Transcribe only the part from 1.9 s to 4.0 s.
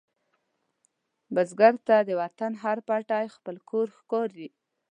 د وطن هر پټی خپل کور